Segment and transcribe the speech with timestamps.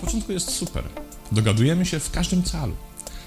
[0.00, 0.84] początku jest super.
[1.32, 2.74] Dogadujemy się w każdym calu.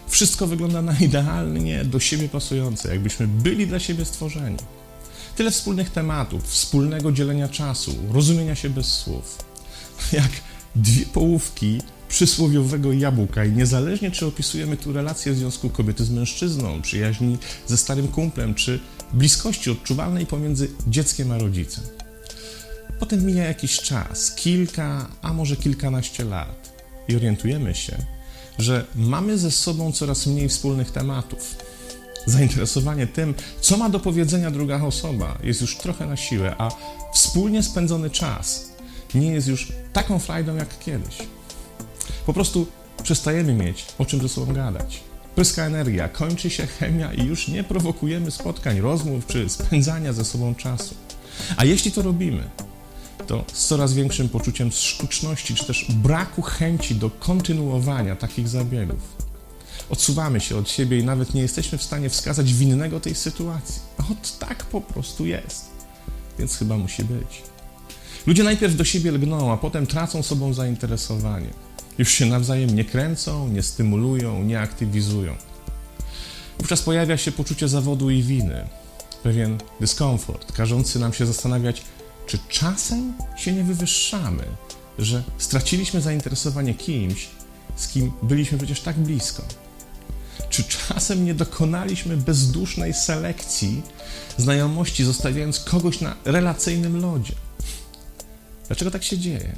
[0.07, 4.57] Wszystko wygląda na idealnie do siebie pasujące, jakbyśmy byli dla siebie stworzeni.
[5.36, 9.38] Tyle wspólnych tematów, wspólnego dzielenia czasu, rozumienia się bez słów.
[10.12, 10.31] Jak
[10.75, 16.81] dwie połówki przysłowiowego jabłka i niezależnie czy opisujemy tu relację w związku kobiety z mężczyzną,
[16.81, 18.80] przyjaźni ze starym kumplem, czy
[19.13, 21.84] bliskości odczuwalnej pomiędzy dzieckiem a rodzicem.
[22.99, 26.62] Potem mija jakiś czas, kilka, a może kilkanaście lat
[27.07, 27.98] i orientujemy się,
[28.59, 31.55] że mamy ze sobą coraz mniej wspólnych tematów.
[32.25, 36.70] Zainteresowanie tym, co ma do powiedzenia druga osoba, jest już trochę na siłę, a
[37.13, 38.70] wspólnie spędzony czas
[39.16, 41.17] nie jest już taką frajdą jak kiedyś.
[42.25, 42.67] Po prostu
[43.03, 44.99] przestajemy mieć o czym ze sobą gadać.
[45.35, 50.55] Pryska energia, kończy się chemia i już nie prowokujemy spotkań, rozmów czy spędzania ze sobą
[50.55, 50.95] czasu.
[51.58, 52.49] A jeśli to robimy,
[53.28, 59.23] to z coraz większym poczuciem sztuczności czy też braku chęci do kontynuowania takich zabiegów.
[59.89, 63.81] Odsuwamy się od siebie i nawet nie jesteśmy w stanie wskazać winnego tej sytuacji.
[64.11, 65.66] Ot tak po prostu jest.
[66.39, 67.44] Więc chyba musi być.
[68.28, 71.50] Ludzie najpierw do siebie lgną, a potem tracą sobą zainteresowanie.
[71.97, 75.36] Już się nawzajem nie kręcą, nie stymulują, nie aktywizują.
[76.58, 78.67] Wówczas pojawia się poczucie zawodu i winy,
[79.23, 81.81] pewien dyskomfort, każący nam się zastanawiać,
[82.27, 84.43] czy czasem się nie wywyższamy,
[84.99, 87.29] że straciliśmy zainteresowanie kimś,
[87.75, 89.43] z kim byliśmy przecież tak blisko.
[90.49, 93.81] Czy czasem nie dokonaliśmy bezdusznej selekcji
[94.38, 97.33] znajomości, zostawiając kogoś na relacyjnym lodzie?
[98.67, 99.55] Dlaczego tak się dzieje?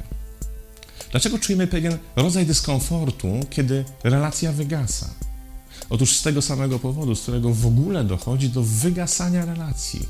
[1.12, 5.10] Dlaczego czujemy pewien rodzaj dyskomfortu, kiedy relacja wygasa?
[5.90, 10.08] Otóż z tego samego powodu, z którego w ogóle dochodzi do wygasania relacji,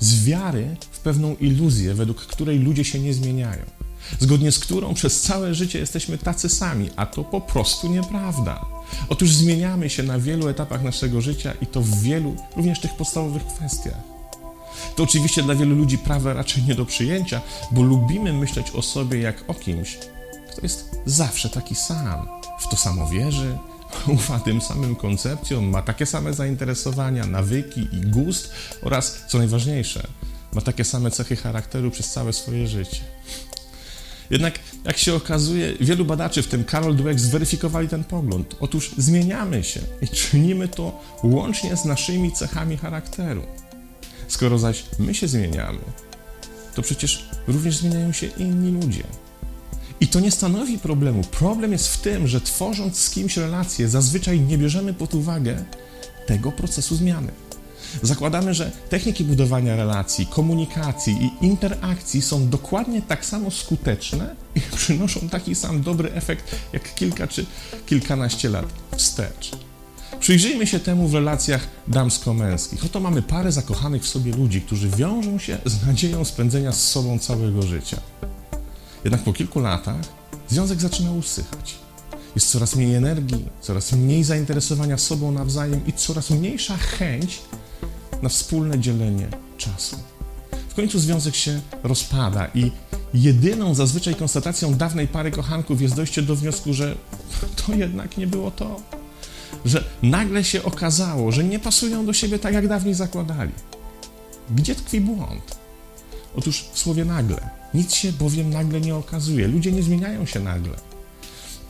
[0.00, 3.62] z wiary w pewną iluzję, według której ludzie się nie zmieniają,
[4.18, 8.66] zgodnie z którą przez całe życie jesteśmy tacy sami, a to po prostu nieprawda.
[9.08, 13.46] Otóż zmieniamy się na wielu etapach naszego życia i to w wielu, również tych podstawowych
[13.46, 14.16] kwestiach.
[14.96, 19.18] To oczywiście dla wielu ludzi prawa raczej nie do przyjęcia, bo lubimy myśleć o sobie
[19.18, 19.98] jak o kimś,
[20.52, 22.28] kto jest zawsze taki sam,
[22.60, 23.58] w to samo wierzy,
[24.06, 28.52] ufa tym samym koncepcjom, ma takie same zainteresowania, nawyki i gust
[28.82, 30.06] oraz, co najważniejsze,
[30.52, 33.00] ma takie same cechy charakteru przez całe swoje życie.
[34.30, 38.56] Jednak, jak się okazuje, wielu badaczy, w tym Karol Dweck, zweryfikowali ten pogląd.
[38.60, 43.42] Otóż zmieniamy się i czynimy to łącznie z naszymi cechami charakteru.
[44.28, 45.78] Skoro zaś my się zmieniamy,
[46.74, 49.04] to przecież również zmieniają się inni ludzie.
[50.00, 51.22] I to nie stanowi problemu.
[51.24, 55.64] Problem jest w tym, że tworząc z kimś relacje, zazwyczaj nie bierzemy pod uwagę
[56.26, 57.32] tego procesu zmiany.
[58.02, 65.28] Zakładamy, że techniki budowania relacji, komunikacji i interakcji są dokładnie tak samo skuteczne i przynoszą
[65.28, 67.46] taki sam dobry efekt jak kilka czy
[67.86, 69.50] kilkanaście lat wstecz.
[70.20, 72.84] Przyjrzyjmy się temu w relacjach damsko-męskich.
[72.84, 77.18] Oto mamy parę zakochanych w sobie ludzi, którzy wiążą się z nadzieją spędzenia z sobą
[77.18, 78.00] całego życia.
[79.06, 79.96] Jednak po kilku latach
[80.48, 81.74] związek zaczyna usychać.
[82.34, 87.42] Jest coraz mniej energii, coraz mniej zainteresowania sobą nawzajem i coraz mniejsza chęć
[88.22, 89.28] na wspólne dzielenie
[89.58, 89.96] czasu.
[90.68, 92.70] W końcu związek się rozpada i
[93.14, 96.96] jedyną zazwyczaj konstatacją dawnej pary kochanków jest dojście do wniosku, że
[97.56, 98.80] to jednak nie było to.
[99.64, 103.52] Że nagle się okazało, że nie pasują do siebie tak, jak dawniej zakładali.
[104.50, 105.55] Gdzie tkwi błąd?
[106.36, 107.50] Otóż w słowie nagle.
[107.74, 109.48] Nic się bowiem nagle nie okazuje.
[109.48, 110.76] Ludzie nie zmieniają się nagle.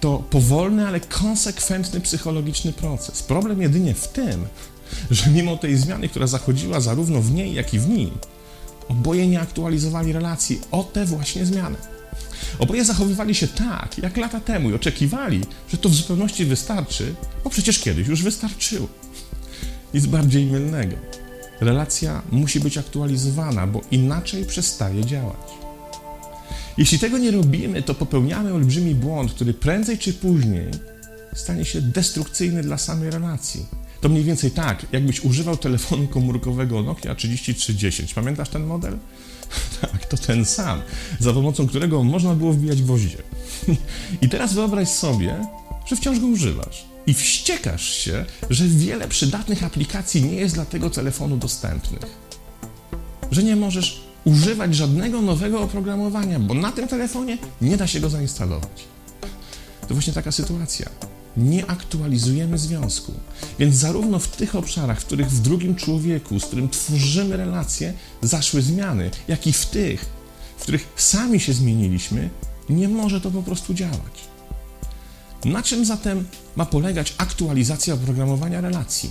[0.01, 3.23] To powolny, ale konsekwentny psychologiczny proces.
[3.23, 4.47] Problem jedynie w tym,
[5.11, 8.11] że mimo tej zmiany, która zachodziła zarówno w niej, jak i w nim,
[8.89, 11.77] oboje nie aktualizowali relacji o te właśnie zmiany.
[12.59, 15.41] Oboje zachowywali się tak, jak lata temu i oczekiwali,
[15.73, 18.89] że to w zupełności wystarczy, bo przecież kiedyś już wystarczyło.
[19.95, 20.97] Nic bardziej mylnego.
[21.61, 25.67] Relacja musi być aktualizowana, bo inaczej przestaje działać.
[26.79, 30.71] Jeśli tego nie robimy, to popełniamy olbrzymi błąd, który prędzej czy później
[31.35, 33.67] stanie się destrukcyjny dla samej relacji.
[34.01, 38.15] To mniej więcej tak, jakbyś używał telefonu komórkowego Nokia 3310.
[38.15, 38.99] Pamiętasz ten model?
[39.81, 40.81] tak, to ten sam,
[41.19, 43.19] za pomocą którego można było wbijać gwoździe.
[44.23, 45.47] I teraz wyobraź sobie,
[45.87, 50.91] że wciąż go używasz i wściekasz się, że wiele przydatnych aplikacji nie jest dla tego
[50.91, 52.27] telefonu dostępnych.
[53.31, 58.11] Że nie możesz używać żadnego nowego oprogramowania, bo na tym telefonie nie da się go
[58.11, 58.85] zainstalować.
[59.89, 60.91] To właśnie taka sytuacja.
[61.37, 63.13] Nie aktualizujemy związku.
[63.59, 67.93] Więc zarówno w tych obszarach, w których w drugim człowieku, z którym tworzymy relacje,
[68.23, 70.07] zaszły zmiany, jak i w tych,
[70.57, 72.31] w których sami się zmieniliśmy,
[72.69, 74.36] nie może to po prostu działać.
[75.45, 79.11] Na czym zatem ma polegać aktualizacja oprogramowania relacji?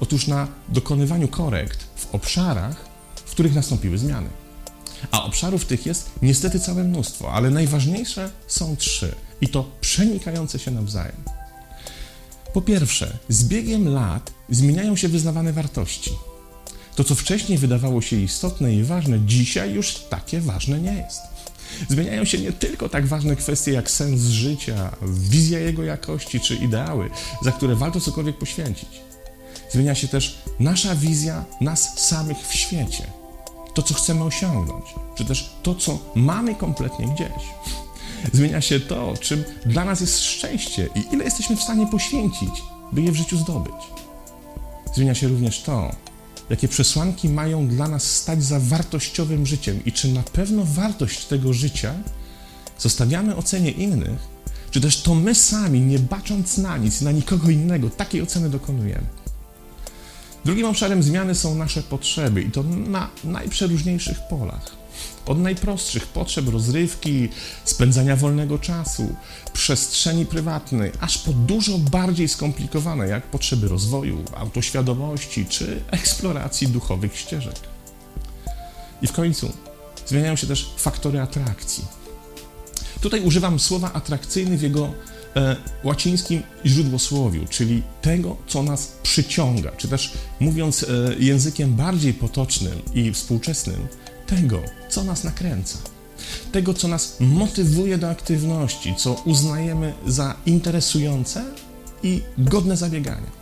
[0.00, 2.84] Otóż na dokonywaniu korekt w obszarach,
[3.26, 4.28] w których nastąpiły zmiany.
[5.10, 10.70] A obszarów tych jest niestety całe mnóstwo, ale najważniejsze są trzy i to przenikające się
[10.70, 11.16] nawzajem.
[12.54, 16.10] Po pierwsze, z biegiem lat zmieniają się wyznawane wartości.
[16.96, 21.20] To, co wcześniej wydawało się istotne i ważne, dzisiaj już takie ważne nie jest.
[21.88, 27.10] Zmieniają się nie tylko tak ważne kwestie jak sens życia, wizja jego jakości czy ideały,
[27.42, 28.88] za które warto cokolwiek poświęcić.
[29.72, 33.04] Zmienia się też nasza wizja nas samych w świecie.
[33.74, 34.84] To, co chcemy osiągnąć,
[35.14, 37.42] czy też to, co mamy kompletnie gdzieś.
[38.32, 42.50] Zmienia się to, czym dla nas jest szczęście i ile jesteśmy w stanie poświęcić,
[42.92, 43.74] by je w życiu zdobyć.
[44.94, 45.90] Zmienia się również to,
[46.50, 51.52] jakie przesłanki mają dla nas stać za wartościowym życiem i czy na pewno wartość tego
[51.52, 51.94] życia
[52.78, 54.18] zostawiamy ocenie innych,
[54.70, 59.06] czy też to my sami, nie bacząc na nic, na nikogo innego, takiej oceny dokonujemy.
[60.44, 64.79] Drugim obszarem zmiany są nasze potrzeby i to na najprzeróżniejszych polach.
[65.26, 67.28] Od najprostszych potrzeb rozrywki,
[67.64, 69.14] spędzania wolnego czasu,
[69.52, 77.56] przestrzeni prywatnej, aż po dużo bardziej skomplikowane, jak potrzeby rozwoju, autoświadomości czy eksploracji duchowych ścieżek.
[79.02, 79.52] I w końcu
[80.06, 81.84] zmieniają się też faktory atrakcji.
[83.00, 84.92] Tutaj używam słowa atrakcyjny w jego
[85.36, 90.86] e, łacińskim źródłosłowiu, czyli tego, co nas przyciąga, czy też mówiąc e,
[91.18, 93.88] językiem bardziej potocznym i współczesnym,
[94.30, 95.78] tego, co nas nakręca,
[96.52, 101.44] tego, co nas motywuje do aktywności, co uznajemy za interesujące
[102.02, 103.40] i godne zabiegania.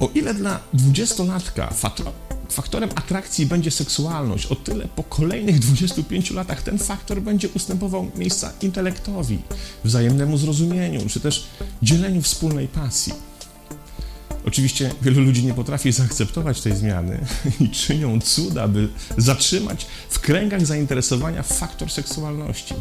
[0.00, 1.72] O ile dla dwudziestolatka
[2.48, 8.52] faktorem atrakcji będzie seksualność, o tyle po kolejnych 25 latach ten faktor będzie ustępował miejsca
[8.62, 9.38] intelektowi,
[9.84, 11.46] wzajemnemu zrozumieniu, czy też
[11.82, 13.12] dzieleniu wspólnej pasji.
[14.46, 17.26] Oczywiście wielu ludzi nie potrafi zaakceptować tej zmiany
[17.60, 18.88] i czynią cuda, by
[19.18, 22.74] zatrzymać w kręgach zainteresowania faktor seksualności.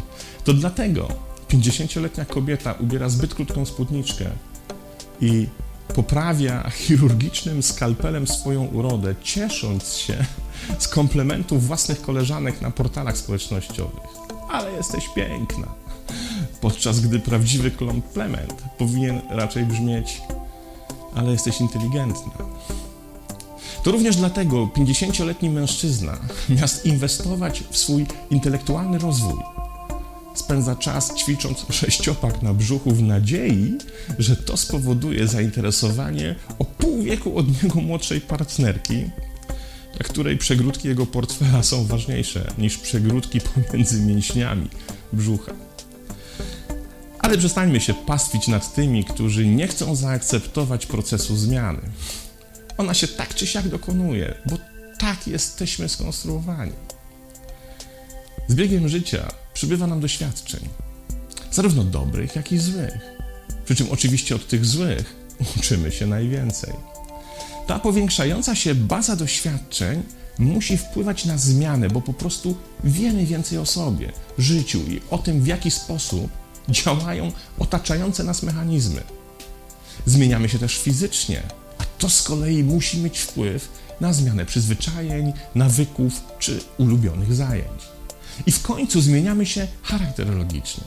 [0.43, 1.07] To dlatego
[1.49, 4.25] 50-letnia kobieta ubiera zbyt krótką spódniczkę
[5.21, 5.47] i
[5.95, 10.25] poprawia chirurgicznym skalpelem swoją urodę, ciesząc się
[10.79, 14.09] z komplementów własnych koleżanek na portalach społecznościowych.
[14.51, 15.67] Ale jesteś piękna.
[16.61, 20.21] Podczas gdy prawdziwy komplement powinien raczej brzmieć
[21.15, 22.33] ale jesteś inteligentna.
[23.83, 26.17] To również dlatego 50-letni mężczyzna,
[26.49, 29.39] miast inwestować w swój intelektualny rozwój,
[30.35, 33.77] spędza czas ćwicząc sześciopak na brzuchu w nadziei,
[34.19, 39.03] że to spowoduje zainteresowanie o pół wieku od niego młodszej partnerki,
[39.97, 44.69] dla której przegródki jego portfela są ważniejsze niż przegródki pomiędzy mięśniami
[45.13, 45.51] brzucha.
[47.23, 51.81] Ale przestańmy się pastwić nad tymi, którzy nie chcą zaakceptować procesu zmiany.
[52.77, 54.57] Ona się tak czy siak dokonuje, bo
[54.99, 56.71] tak jesteśmy skonstruowani.
[58.47, 60.69] Z biegiem życia przybywa nam doświadczeń,
[61.51, 62.99] zarówno dobrych, jak i złych.
[63.65, 65.15] Przy czym oczywiście od tych złych
[65.57, 66.73] uczymy się najwięcej.
[67.67, 70.03] Ta powiększająca się baza doświadczeń
[70.39, 75.41] musi wpływać na zmianę, bo po prostu wiemy więcej o sobie, życiu i o tym,
[75.41, 79.01] w jaki sposób działają otaczające nas mechanizmy.
[80.05, 81.43] Zmieniamy się też fizycznie,
[81.77, 83.69] a to z kolei musi mieć wpływ
[84.01, 87.83] na zmianę przyzwyczajeń, nawyków czy ulubionych zajęć.
[88.45, 90.83] I w końcu zmieniamy się charakterologicznie.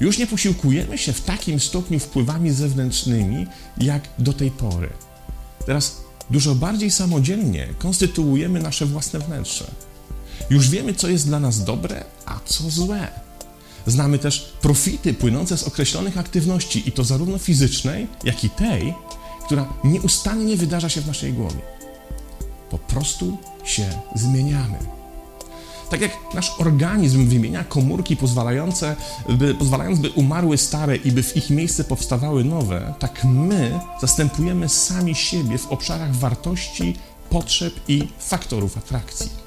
[0.00, 3.46] Już nie posiłkujemy się w takim stopniu wpływami zewnętrznymi
[3.78, 4.90] jak do tej pory.
[5.66, 5.96] Teraz
[6.30, 9.70] dużo bardziej samodzielnie konstytuujemy nasze własne wnętrze.
[10.50, 13.23] Już wiemy, co jest dla nas dobre, a co złe.
[13.86, 18.94] Znamy też profity płynące z określonych aktywności, i to zarówno fizycznej, jak i tej,
[19.44, 21.60] która nieustannie wydarza się w naszej głowie.
[22.70, 24.78] Po prostu się zmieniamy.
[25.90, 28.96] Tak jak nasz organizm wymienia komórki pozwalające,
[29.28, 34.68] by, pozwalając, by umarły stare i by w ich miejsce powstawały nowe, tak my zastępujemy
[34.68, 36.96] sami siebie w obszarach wartości,
[37.30, 39.43] potrzeb i faktorów atrakcji.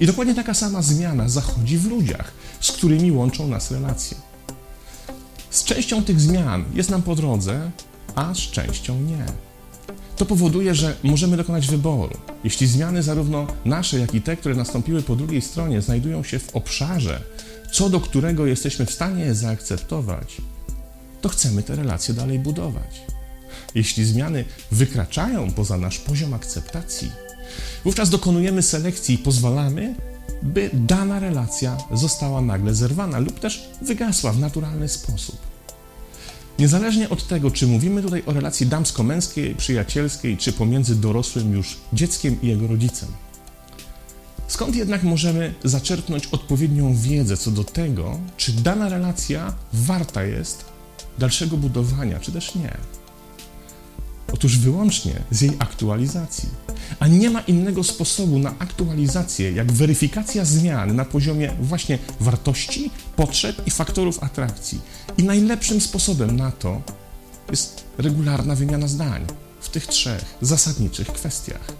[0.00, 4.16] I dokładnie taka sama zmiana zachodzi w ludziach, z którymi łączą nas relacje.
[5.50, 7.70] Z częścią tych zmian jest nam po drodze,
[8.14, 9.26] a z częścią nie.
[10.16, 12.16] To powoduje, że możemy dokonać wyboru.
[12.44, 16.56] Jeśli zmiany zarówno nasze, jak i te, które nastąpiły po drugiej stronie, znajdują się w
[16.56, 17.22] obszarze,
[17.72, 20.36] co do którego jesteśmy w stanie je zaakceptować,
[21.20, 23.02] to chcemy te relacje dalej budować.
[23.74, 27.10] Jeśli zmiany wykraczają poza nasz poziom akceptacji,
[27.84, 29.94] wówczas dokonujemy selekcji i pozwalamy,
[30.42, 35.36] by dana relacja została nagle zerwana lub też wygasła w naturalny sposób.
[36.58, 42.42] Niezależnie od tego, czy mówimy tutaj o relacji damsko-męskiej, przyjacielskiej, czy pomiędzy dorosłym już dzieckiem
[42.42, 43.08] i jego rodzicem.
[44.48, 50.64] Skąd jednak możemy zaczerpnąć odpowiednią wiedzę co do tego, czy dana relacja warta jest
[51.18, 52.76] dalszego budowania, czy też nie?
[54.32, 56.48] Otóż wyłącznie z jej aktualizacji.
[57.00, 63.66] A nie ma innego sposobu na aktualizację, jak weryfikacja zmian na poziomie właśnie wartości, potrzeb
[63.66, 64.80] i faktorów atrakcji.
[65.18, 66.82] I najlepszym sposobem na to
[67.50, 69.26] jest regularna wymiana zdań
[69.60, 71.72] w tych trzech zasadniczych kwestiach.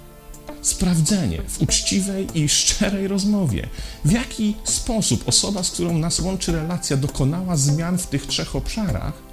[0.62, 3.68] Sprawdzenie w uczciwej i szczerej rozmowie,
[4.04, 9.31] w jaki sposób osoba, z którą nas łączy relacja, dokonała zmian w tych trzech obszarach,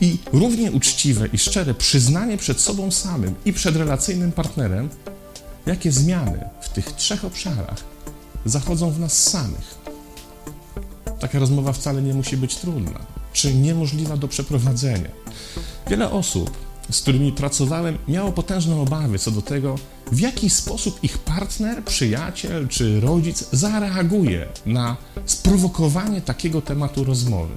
[0.00, 4.88] i równie uczciwe i szczere przyznanie przed sobą samym i przed relacyjnym partnerem,
[5.66, 7.84] jakie zmiany w tych trzech obszarach
[8.44, 9.80] zachodzą w nas samych.
[11.20, 13.00] Taka rozmowa wcale nie musi być trudna,
[13.32, 15.10] czy niemożliwa do przeprowadzenia.
[15.88, 16.50] Wiele osób,
[16.90, 19.74] z którymi pracowałem, miało potężne obawy co do tego,
[20.12, 27.54] w jaki sposób ich partner, przyjaciel czy rodzic zareaguje na sprowokowanie takiego tematu rozmowy.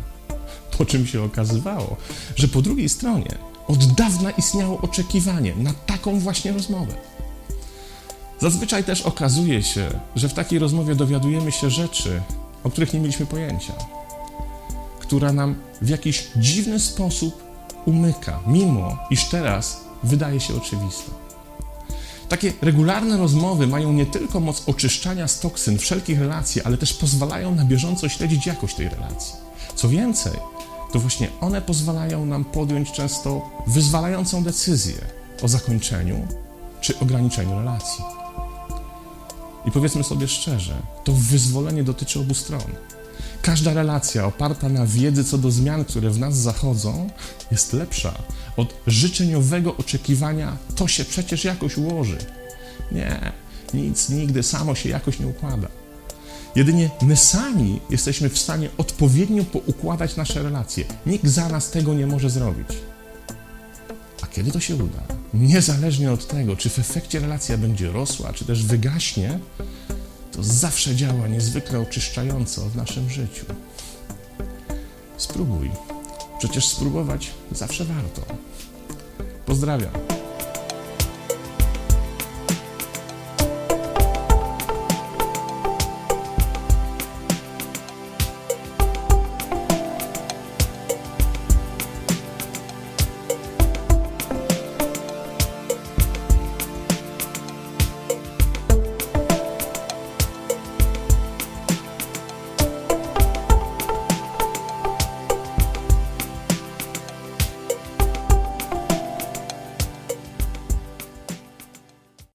[0.77, 1.97] Po czym się okazywało,
[2.35, 3.37] że po drugiej stronie
[3.67, 6.93] od dawna istniało oczekiwanie na taką właśnie rozmowę.
[8.39, 12.21] Zazwyczaj też okazuje się, że w takiej rozmowie dowiadujemy się rzeczy,
[12.63, 13.73] o których nie mieliśmy pojęcia,
[14.99, 17.43] która nam w jakiś dziwny sposób
[17.85, 21.11] umyka, mimo iż teraz wydaje się oczywista.
[22.29, 27.55] Takie regularne rozmowy mają nie tylko moc oczyszczania z toksyn wszelkich relacji, ale też pozwalają
[27.55, 29.33] na bieżąco śledzić jakość tej relacji.
[29.75, 30.33] Co więcej,
[30.93, 34.95] to właśnie one pozwalają nam podjąć często wyzwalającą decyzję
[35.41, 36.27] o zakończeniu
[36.81, 38.03] czy ograniczeniu relacji.
[39.65, 42.61] I powiedzmy sobie szczerze, to wyzwolenie dotyczy obu stron.
[43.41, 47.09] Każda relacja oparta na wiedzy co do zmian, które w nas zachodzą,
[47.51, 48.13] jest lepsza
[48.57, 52.17] od życzeniowego oczekiwania, to się przecież jakoś ułoży.
[52.91, 53.31] Nie,
[53.73, 55.67] nic nigdy samo się jakoś nie układa.
[56.55, 60.85] Jedynie my sami jesteśmy w stanie odpowiednio poukładać nasze relacje.
[61.05, 62.67] Nikt za nas tego nie może zrobić.
[64.21, 65.03] A kiedy to się uda?
[65.33, 69.39] Niezależnie od tego, czy w efekcie relacja będzie rosła, czy też wygaśnie,
[70.31, 73.45] to zawsze działa niezwykle oczyszczająco w naszym życiu.
[75.17, 75.71] Spróbuj.
[76.39, 78.21] Przecież spróbować zawsze warto.
[79.45, 80.12] Pozdrawiam.